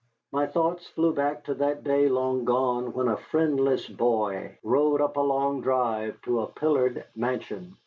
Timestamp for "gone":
2.43-2.91